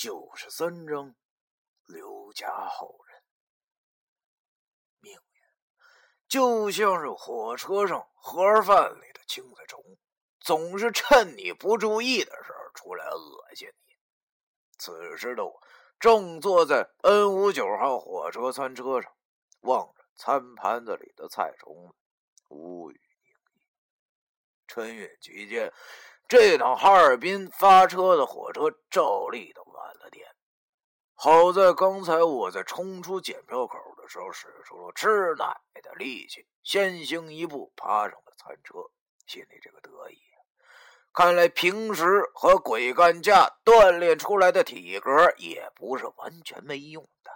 [0.00, 1.14] 九十三张
[1.84, 3.22] 刘家后人。
[5.00, 5.42] 命运
[6.26, 9.84] 就像是火车上盒饭里的青菜虫，
[10.40, 13.94] 总是趁你不注意的时候出来恶心你。
[14.78, 15.60] 此时的我
[15.98, 19.14] 正坐在 N 五九号火车餐车上，
[19.60, 21.92] 望着餐盘子里的菜虫们，
[22.48, 23.76] 无语凝噎。
[24.66, 25.70] 春运期间，
[26.26, 29.68] 这趟哈尔滨发车的火车照例都。
[31.22, 38.78] 好在刚才我在冲出检票口的时候，使出了吃奶的力气，先行一步爬上了餐车，
[39.26, 40.16] 心里这个得意。
[41.12, 47.30] 看来平时和鬼干架锻炼出来的体格也不是完全没用的。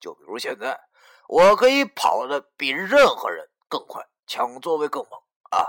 [0.00, 0.80] 就比如现在，
[1.28, 5.20] 我可以跑得比任何人更快，抢座位更猛
[5.50, 5.68] 啊！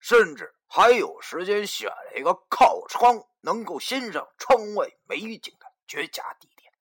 [0.00, 5.63] 甚至还有时间选了一个靠窗，能够欣赏窗外美景的。
[5.86, 6.72] 绝佳地点，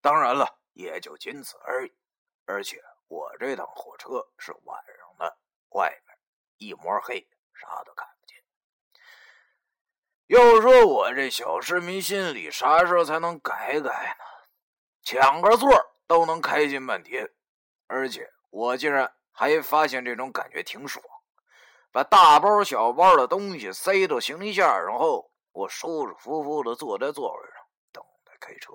[0.00, 1.92] 当然了，也就仅此而已。
[2.44, 5.38] 而且我这趟火车是晚上的，
[5.70, 6.18] 外面
[6.58, 8.36] 一抹黑，啥都看不见。
[10.26, 14.24] 要说我这小市民心里啥时候才能改改呢？
[15.02, 15.70] 抢个座
[16.06, 17.32] 都能开心半天，
[17.86, 21.04] 而且我竟然还发现这种感觉挺爽。
[21.90, 27.61] 把大包小包的东西塞到行李架上后，我舒舒服服的坐在座位上。
[28.52, 28.72] 开车，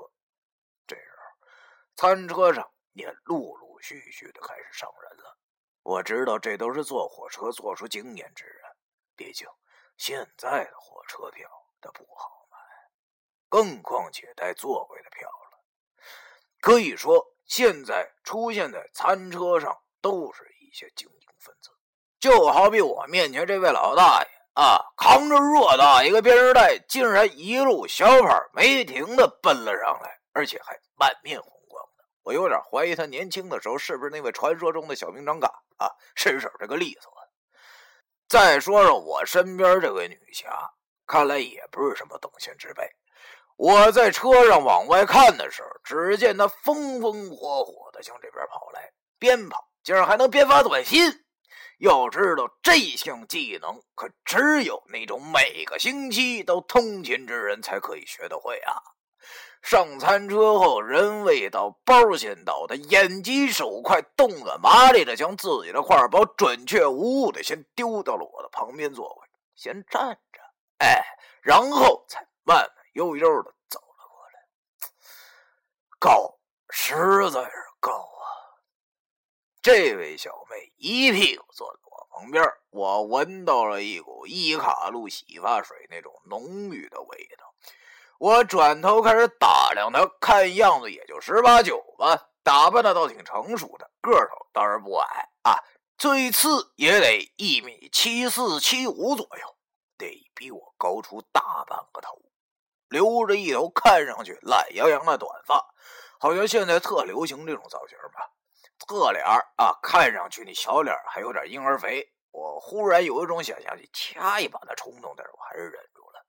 [0.87, 1.47] 这时候
[1.95, 5.37] 餐车上也陆陆续续的开始上人了。
[5.83, 8.63] 我知道这都是坐火车做出经验之人，
[9.15, 9.47] 毕竟
[9.95, 11.47] 现在的火车票
[11.79, 12.57] 它不好买，
[13.49, 15.63] 更况且带座位的票了。
[16.59, 21.69] 可以说，现在出现在餐车上都是一些精英分子，
[22.19, 24.36] 就好比我面前这位老大爷。
[24.57, 24.81] 啊！
[24.97, 32.03] 扛着偌大一个编织袋，竟然一路小跑没停的奔了上来，而且还满面红光的。
[32.23, 35.47] 我有点怀疑他年轻的时候是不是那位传说中的小兵张嘎
[35.77, 37.13] 啊，身手这个利索。
[38.27, 40.49] 再说说我身边这位女侠，
[41.05, 42.83] 看来也不是什么等闲之辈。
[43.57, 51.26] 我在车上往外看的时候，只见她风风火火的向这边跑来，边跑竟然还能边发短信。
[51.77, 58.73] 要知道，这项技能可只有那种每个星期都通勤之人才可以学得会啊！
[59.61, 70.39] 上餐车后，人未到，包先到，他眼疾手快，动作麻利的将自己的挎包准确无误的先丢到了我的旁边座位，先站着，
[70.77, 71.03] 哎，
[71.41, 74.47] 然后才慢慢悠悠的走了过来。
[75.99, 76.39] 高，
[76.69, 78.25] 实在是高啊！
[79.67, 87.53] 这位小妹一屁股坐在我旁边，我闻到了一股伊卡璐洗发水那种浓郁的味道。
[88.17, 95.61] 我转头开始打量她，看样子也就十八九吧，打扮的倒挺成熟的，个头当然不矮啊，
[95.97, 99.55] 最次也得一米七四七五左右，
[99.97, 102.21] 得比我高出大半个头，
[102.87, 105.61] 留着一头看上去懒洋洋的短发，
[106.21, 108.31] 好像现在特流行这种造型吧。
[108.85, 109.23] 侧脸
[109.57, 116.25] 啊，看上去那小脸还有点婴儿肥，我忽然有一种想下去掐一把的冲动，但是我还是忍住了。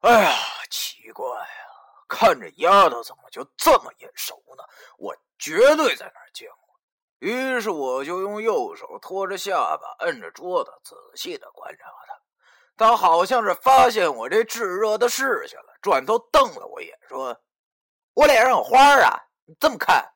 [0.00, 0.36] 哎呀，
[0.70, 1.66] 奇怪呀，
[2.08, 4.64] 看这丫头怎么就这么眼熟呢？
[4.98, 6.58] 我绝对在哪儿见过。
[7.20, 11.86] 于是我就用右手托着下巴，摁着桌子，仔细的观察
[12.76, 12.86] 她。
[12.88, 17.40] 她好像是发现我这炙热的视线了，转头瞪了我一眼，说
[18.12, 20.12] ：“我脸上有花啊，你这么看？”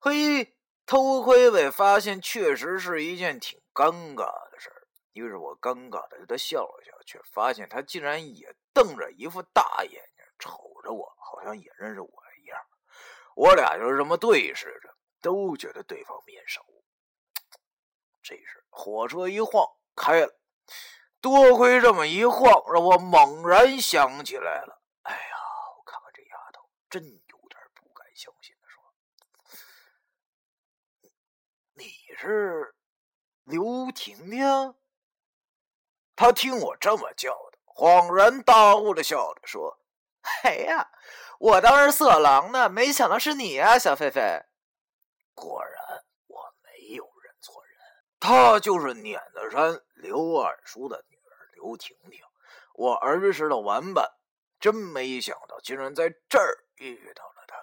[0.00, 4.86] 嘿，偷窥被发现确实是一件挺尴尬的事儿。
[5.12, 12.08] 于是我尴尬的对他笑了笑，却发现他竟然也瞪着一副大眼睛瞅着我，好像也认识我
[12.40, 12.56] 一样。
[13.34, 16.62] 我俩就这么对视着，都觉得对方面熟。
[18.22, 20.38] 这时火车一晃开了，
[21.20, 24.80] 多亏这么一晃，让我猛然想起来了。
[25.02, 25.36] 哎呀，
[25.76, 28.54] 我看看这丫头，真有点不敢相信。
[32.20, 32.74] 是
[33.44, 34.74] 刘婷婷。
[36.16, 39.78] 他听我这么叫的，恍然大悟的笑着说
[40.42, 40.90] ：“哎呀，
[41.38, 44.42] 我当是色狼呢，没想到是你啊，小狒狒。”
[45.32, 47.72] 果然，我没有认错人，
[48.18, 52.20] 她就是碾子山刘二叔的女儿刘婷婷，
[52.74, 54.10] 我儿时的玩伴。
[54.58, 57.56] 真没想到，竟然在这儿遇到了她。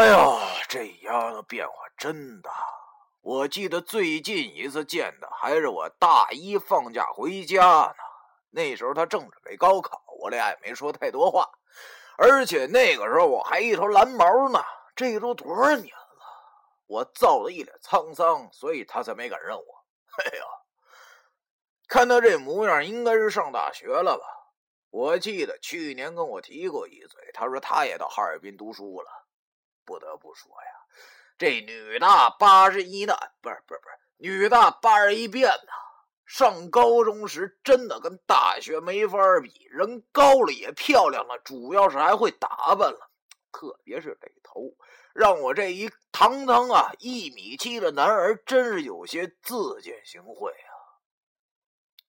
[0.00, 2.50] 哎呀，这丫头变化真大。
[3.22, 7.94] 我记得最近一次见他，还是我大一放假回家呢。
[8.50, 11.48] 那时候他正准备高考我俩也没说太多话。
[12.18, 14.60] 而且那个时候我还一头蓝毛呢，
[14.96, 16.24] 这都多少年了？
[16.86, 19.84] 我造的一脸沧桑，所以他才没敢认我。
[20.18, 20.44] 哎呀，
[21.88, 24.24] 看他这模样，应该是上大学了吧？
[24.90, 29.08] 我记得去年跟我提过一嘴，他说他也到哈尔滨读书了。
[29.84, 30.68] 不得不说呀，
[31.42, 35.72] 这女大八十一难，不是不是不是，女大八十一变呐。
[36.24, 43.10] 上高中时真的跟大学没法比，人高了也漂亮了，主要是还会打扮了，
[43.50, 44.76] 特别是这头，
[45.14, 50.70] 让我这一堂堂啊一米七的男儿真是有些自惭形秽啊！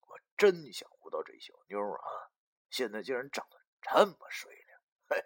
[0.09, 2.29] 我真想不到这小妞啊，
[2.69, 4.75] 现在竟然长得这么水灵。
[5.07, 5.23] 哎呀，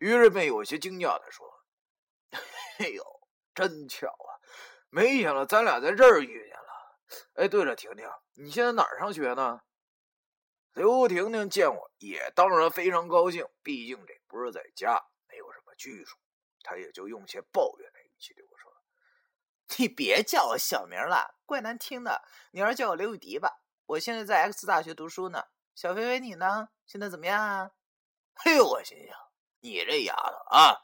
[0.00, 1.46] 于是便有些惊讶的说
[2.80, 3.17] ：“哎呦，
[3.66, 4.30] 真巧啊，
[4.88, 6.98] 没想到咱俩在这儿遇见了。”
[7.34, 9.60] 哎，对了，婷婷，你现在哪儿上学呢？
[10.74, 16.16] 刘婷婷见我也当然非常高兴，毕竟这不是在家，没有什么拘束，
[16.62, 18.70] 她也就用些抱怨的语气对我说
[19.78, 22.22] ：“你别叫我小名了，怪难听的。
[22.52, 23.60] 你还是叫我刘雨迪吧。
[23.86, 25.42] 我现在在 X 大学读书呢。
[25.74, 26.68] 小飞飞，你呢？
[26.86, 27.70] 现在怎么样啊？”
[28.36, 29.16] 嘿，我心想，
[29.60, 30.80] 你这丫头啊！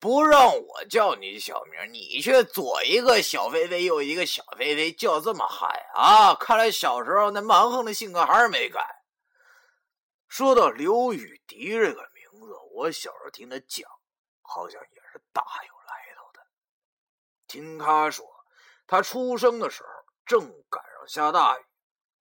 [0.00, 6.34] 不让我叫你小名，你却左一个小飞飞，右一个小飞飞，叫这么嗨啊！
[6.34, 8.80] 看来小时候那蛮横的性格还是没改。
[10.26, 13.86] 说到刘雨迪这个名字，我小时候听他讲，
[14.40, 16.40] 好像也是大有来头的。
[17.46, 18.26] 听他说，
[18.86, 19.88] 他出生的时候
[20.24, 21.62] 正赶上下大雨，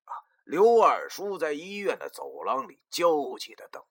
[0.04, 0.12] 啊，
[0.44, 3.82] 刘二叔在医院的走廊里焦急的等。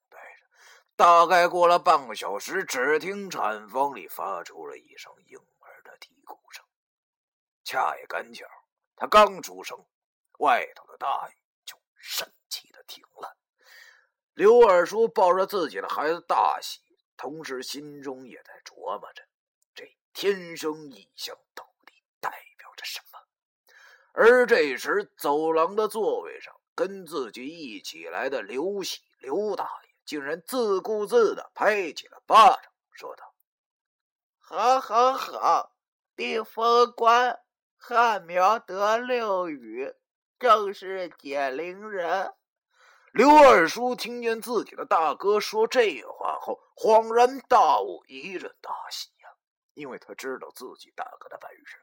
[0.99, 6.65] 大概过了半个小时，只听产房里发出了一声婴儿的啼哭声。
[7.62, 8.45] 恰也赶巧，
[8.97, 9.79] 他刚出生，
[10.41, 11.35] 外头的大雨
[11.65, 13.37] 就神奇的停了。
[14.35, 16.81] 刘二叔抱着自己的孩子大喜，
[17.17, 19.23] 同时心中也在琢磨着：
[19.77, 23.21] 这天生异象到底代表着什么？
[24.15, 29.88] 而这时，走廊的座位上，跟自己一起来的刘喜、刘大爷。
[30.09, 33.35] 竟然自顾自的拍起了巴掌，说道
[34.41, 35.77] ：“好，好，好！
[36.17, 37.39] 地风官
[37.77, 39.95] 汉苗得六羽，
[40.39, 42.35] 正是解铃人。”
[43.13, 49.29] 刘二叔听见自己的大哥说这话后，恍然大悟，一阵大喜呀，
[49.75, 51.77] 因为他知道自己大哥的本事。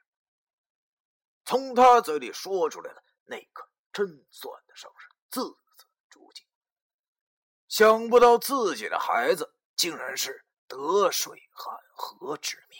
[1.45, 5.55] 从他嘴里说出来的那刻，真算得上是字。
[7.75, 12.79] 想不到自己的孩子竟然是得水汉河之命，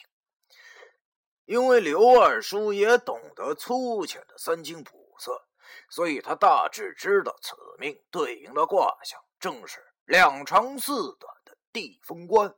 [1.44, 5.50] 因为刘二叔也懂得粗浅的三经卜色，
[5.90, 12.56] 所以他大致知道此命对应的卦象正是两长四短的地风官，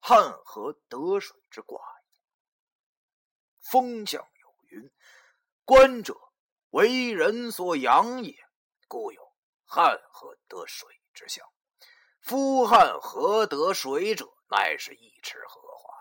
[0.00, 1.80] 汉河得水之卦
[3.70, 4.92] 风象有云
[5.64, 6.14] ：“观者
[6.72, 8.36] 为人所养也，
[8.86, 9.32] 故有
[9.64, 10.86] 汉河得水。”
[11.18, 11.44] 之象，
[12.20, 15.92] 夫旱何得水者，乃是一池荷花。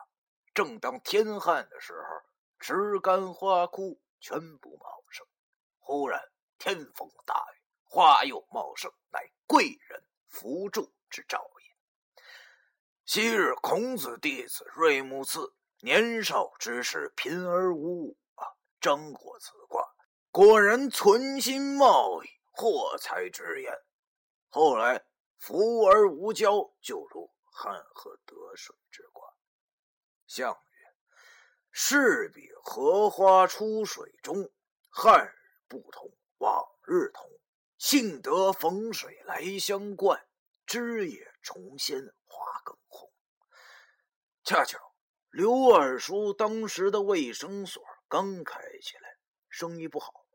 [0.54, 2.30] 正当天旱的时候，
[2.60, 5.26] 枝干花枯，全部茂盛。
[5.80, 6.22] 忽然
[6.60, 12.22] 天风大雨，花又茂盛，乃贵人扶助之兆也。
[13.04, 15.52] 昔日孔子弟子瑞木次
[15.82, 18.46] 年少之时贫而无物啊，
[18.80, 19.84] 争过此卦，
[20.30, 23.74] 果然存心贸易，获财之言。
[24.50, 25.04] 后来。
[25.38, 29.28] 福而无骄，就如汉河得水之卦。
[30.26, 30.94] 象曰：
[31.72, 34.52] 是比荷花出水中，
[34.90, 35.32] 汉日
[35.68, 37.30] 不同往日同，
[37.78, 40.28] 幸得逢水来相灌，
[40.66, 43.12] 枝叶重鲜花更红。
[44.44, 44.80] 恰巧
[45.30, 49.18] 刘二叔当时的卫生所刚开起来，
[49.50, 50.26] 生意不好，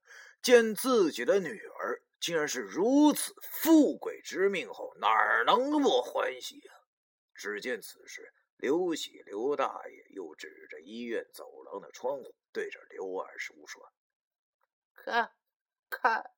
[0.40, 2.02] 见自己的女儿。
[2.22, 5.08] 竟然是如此富贵之命后，哪
[5.44, 6.74] 能不欢喜啊？
[7.34, 13.92] 只见此时，刘喜刘大爷又指着医院走廊的窗户，对着刘二叔说
[14.94, 15.32] ：“看，
[15.90, 16.30] 看。”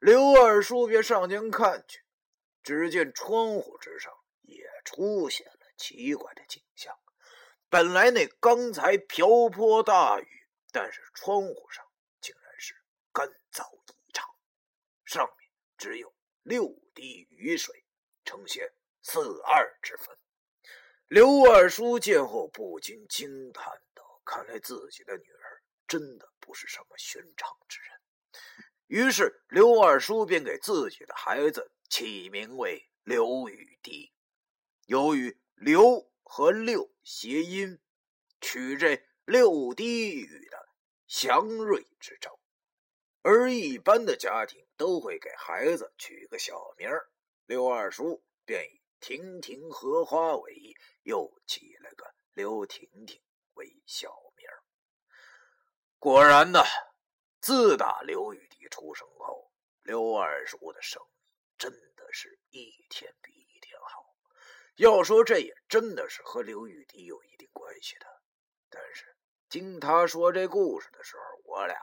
[0.00, 2.02] 刘二叔便上前看去，
[2.62, 4.12] 只见窗户之上
[4.42, 6.96] 也出现了奇怪的景象。
[7.68, 11.84] 本来那刚才瓢泼大雨，但是窗户上
[12.20, 12.74] 竟然是
[13.12, 14.28] 干燥异常。
[15.04, 17.84] 上面只有六滴雨水，
[18.24, 20.16] 呈现四二之分。
[21.06, 27.90] 刘二叔见后不禁惊叹道：“看来自己的女儿真的不是什么寻常之人。”
[28.86, 34.12] 于是刘二叔便给自己的孩子起名为刘雨迪。
[34.86, 37.80] 由于“刘”和“六”谐音，
[38.40, 40.68] 取这六滴雨的
[41.06, 42.40] 祥瑞之兆。
[43.22, 46.88] 而一般的家庭都会给孩子取个小名
[47.44, 53.20] 刘二叔便以亭亭荷花为意，又起了个刘婷婷
[53.52, 54.08] 为小
[54.38, 54.46] 名
[55.98, 56.62] 果然呢，
[57.42, 61.12] 自打刘雨迪出生后，刘二叔的生意
[61.58, 64.16] 真的是一天比一天好。
[64.76, 68.06] 要说这也真的是和刘雨迪有一定关系的，
[68.70, 69.14] 但是
[69.50, 71.76] 听他说这故事的时候，我俩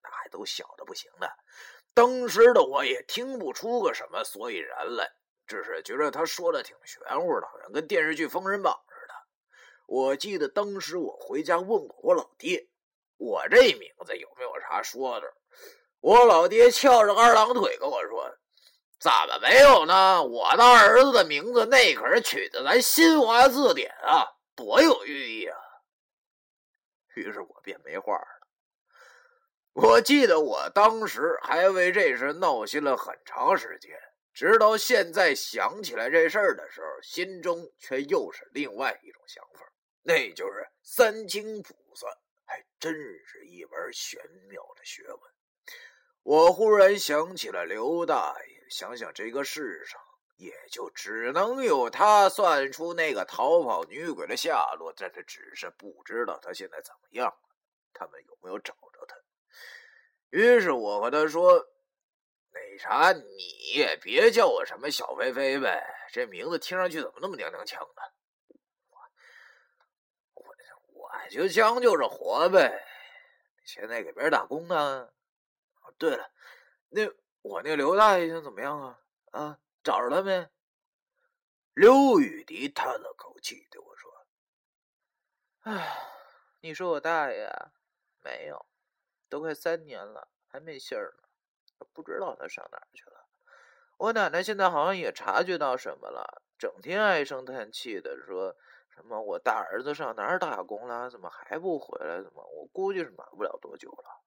[0.00, 1.26] 那还都小的不行呢。
[1.94, 5.12] 当时的我也听不出个什么所以然来，
[5.46, 9.14] 只是觉得他说的挺玄乎的，好像跟电视剧《封神榜》似的。
[9.86, 12.68] 我记得当时我回家问过我老爹。
[13.16, 15.32] 我这名字有没有啥说的？
[16.00, 18.28] 我老爹翘着二郎腿跟我说
[18.98, 20.22] ：“怎么没有呢？
[20.22, 25.56] 我的儿子的名字那可是取的咱新华字典啊，多有寓意啊！”
[27.14, 28.33] 于是我便没话了。
[29.74, 33.90] 我记得我当时还为这事闹心了很长时间，
[34.32, 39.68] 直到现在想起来这事儿的时候，心中却又是另外一种想法，
[40.02, 42.12] 那就是三清卜算。
[42.46, 42.94] 还真
[43.26, 45.20] 是一门玄妙的学问。
[46.22, 50.00] 我忽然想起了刘大爷，想想这个世上
[50.36, 57.56] 也就只能有他算出那个逃跑女鬼的下落，但是只是不知道他现在怎么样了，
[57.92, 58.72] 他们有没有找？
[60.34, 61.64] 于是我和他说
[62.50, 68.02] ：“那啥，你也别叫我什么小飞飞呗，这名字听上去怎么那么娘娘腔呢？”
[71.30, 72.84] 就将就着活呗。
[73.64, 75.08] 现在给别人打工呢。
[75.98, 76.28] 对了，
[76.88, 77.08] 那
[77.42, 78.98] 我那刘大爷现在怎么样啊？
[79.30, 80.48] 啊，找着他没？
[81.74, 84.26] 刘雨迪叹了口气对我说
[85.62, 85.96] ：“唉，
[86.60, 87.48] 你说我大爷
[88.24, 88.66] 没有，
[89.34, 91.86] 都快三年了，还没信儿呢。
[91.92, 93.26] 不知道他上哪儿去了。
[93.96, 98.54] 我奶奶现在好像也察觉到什么了，整天唉声叹气的说。”
[98.94, 99.20] 什么？
[99.20, 101.10] 我大儿子上哪儿打工了？
[101.10, 102.22] 怎么还不回来？
[102.22, 102.46] 怎么？
[102.46, 104.22] 我估计是瞒不了多久了。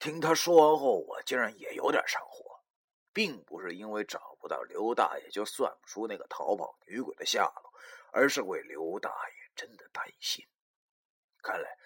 [0.00, 2.58] 听他说完后，我竟然也有点上火，
[3.12, 7.72] 并不是因为找不到刘大爷就算不出那个逃跑女鬼的下落，
[8.10, 10.44] 而是为刘大爷真的担心。
[11.40, 11.78] 看来，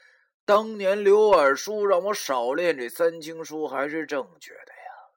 [0.49, 5.13] 当年刘二叔让我少练这三清书还是正确的呀。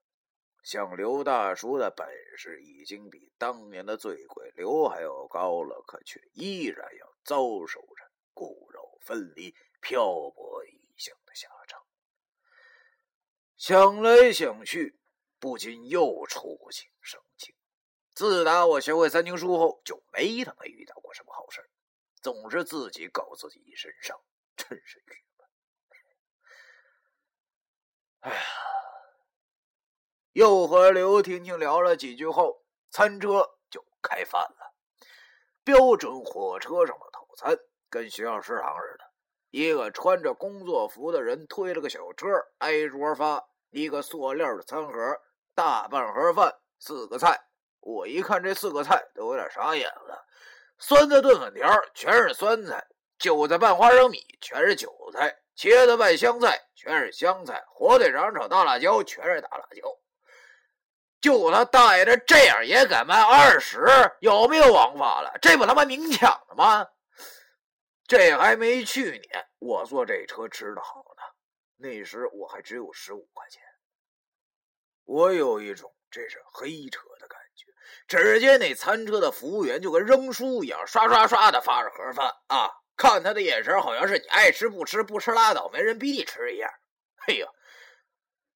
[0.61, 11.81] 像刘大叔的本事已经比当年的醉鬼刘还要高了，可却依然要遭受着骨肉分离、漂泊异乡的下场。
[13.55, 14.99] 想来想去，
[15.39, 17.55] 不禁又触景生情。
[18.13, 21.69] 自打我学会三经书后，就没他妈遇到过什么好事
[22.21, 24.19] 总是自己搞自己一身伤，
[24.69, 25.47] 真是郁闷。
[28.21, 28.41] 哎呀！
[30.33, 34.73] 又和刘婷婷聊了几句后，餐车就开饭了。
[35.63, 37.57] 标准火车上的套餐，
[37.89, 39.05] 跟学校食堂似的。
[39.49, 42.27] 一个穿着工作服的人推了个小车，
[42.59, 45.21] 挨桌发一个塑料的餐盒，
[45.53, 47.37] 大半盒饭，四个菜。
[47.81, 50.25] 我一看这四个菜，都有点傻眼了。
[50.77, 52.87] 酸菜炖粉条全是酸菜，
[53.21, 59.95] 韭菜拌花生米全是韭菜，茄子拌香菜全是香菜，火腿肠炒大辣椒全是大辣椒。
[61.21, 63.85] 就他大爷的这样也敢卖二十？
[64.21, 65.37] 有没有王法了？
[65.39, 66.87] 这不他妈明抢的吗？
[68.07, 71.21] 这还没去年我坐这车吃的好呢，
[71.77, 73.61] 那时我还只有十五块钱。
[75.03, 77.67] 我有一种这是黑车的感觉。
[78.07, 86.71] 只见那餐车的服务员就跟扔书一样，刷刷刷的发着盒饭啊，看他的眼神好像是你爱吃不吃，不吃拉倒，没人逼你吃一样。
[87.25, 87.47] 哎呀！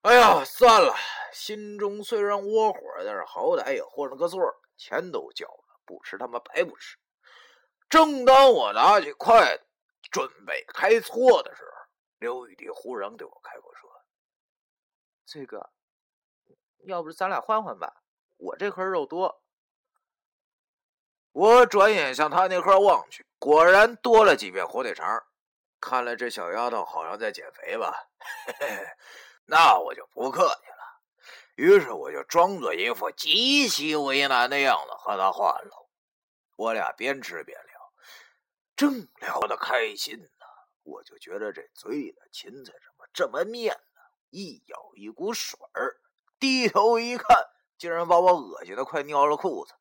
[0.02, 0.94] 哎呀，算了，
[1.34, 4.40] 心中虽然窝火，但是好歹也混了个座
[4.78, 6.96] 钱都交了，不吃他妈白不吃。
[7.90, 9.64] 正当我拿起筷子
[10.12, 11.72] 准备开搓的时候，
[12.20, 13.90] 刘雨迪忽然对我开口说
[15.26, 15.72] ：“这个，
[16.86, 18.04] 要不咱俩换换吧？
[18.38, 19.42] 我这盒肉多。”
[21.36, 25.22] 我转眼向他那盒望去，果然多了几片火腿肠。
[25.82, 27.94] 看来这小丫头好像在减肥吧？
[28.46, 28.88] 嘿嘿。
[29.44, 31.02] 那我就不客气了，
[31.56, 35.90] 于是我就装作一副极其为难的样子和他换了。
[36.56, 37.92] 我俩边吃边聊，
[38.78, 40.46] 正聊得开心呢，
[40.84, 44.02] 我就觉得这嘴里的芹菜怎么这么面呢？
[44.30, 45.98] 一咬一股水儿，
[46.40, 47.46] 低头一看，
[47.78, 49.74] 竟然把我恶心的快尿了裤子。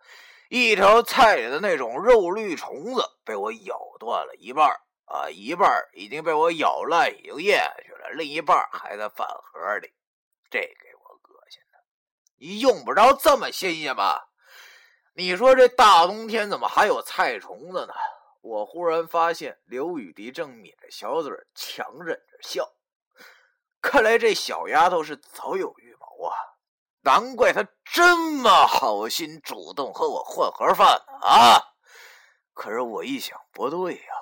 [0.56, 4.70] 一条菜里的那种肉绿虫子被我咬断了一半
[5.06, 9.92] 啊，一半已经被我咬烂，已经咽下去了，另一半还在饭盒里。
[10.48, 11.78] 这给我恶心的，
[12.38, 14.28] 你用不着这么新鲜吧？
[15.14, 17.92] 你说这大冬天怎么还有菜虫子呢？
[18.40, 22.72] 我忽然发现刘雨迪正抿着小嘴，强忍着笑。
[23.82, 26.36] 看来这小丫头是早有预谋啊！
[27.04, 31.60] 难怪他这么好心，主动和我换盒饭啊！
[32.54, 34.14] 可是我一想，不对呀，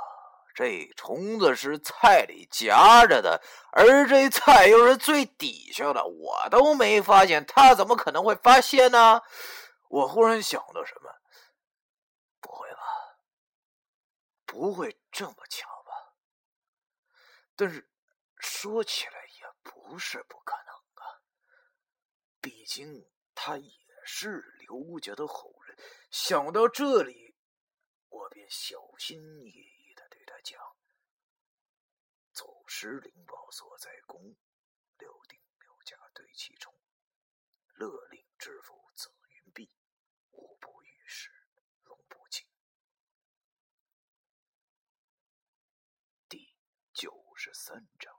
[0.54, 9.22] 这虫子是菜里夹着的，而这菜又是最底下的，我都没发现，他怎么可能会发现呢？
[9.88, 11.10] 我忽然想到什么，
[12.40, 12.78] 不会吧？
[14.44, 16.14] 不会这么巧吧？
[17.54, 17.88] 但是
[18.38, 20.61] 说起来也不是不可能，
[22.42, 23.70] 毕竟他也
[24.04, 25.78] 是刘家的后人。
[26.10, 27.36] 想到这里，
[28.08, 30.60] 我便小心翼翼的对他讲
[32.34, 34.36] ：“走失灵宝所在宫，
[34.98, 36.74] 六定刘家对其冲，
[37.76, 39.70] 勒令知府紫云璧。”
[40.34, 41.30] 五不遇事，
[41.84, 42.44] 龙不惊。
[46.28, 46.56] 第
[46.92, 48.11] 九十三章。